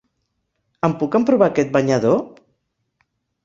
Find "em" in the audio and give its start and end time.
0.87-0.95